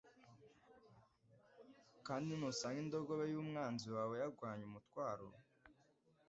Kandi 2.07 2.31
nusanga 2.39 2.79
indogobe 2.83 3.25
y'umwanzi 3.33 3.87
wawe 3.95 4.13
yagwanye 4.21 4.63
umutwaro 4.69 5.25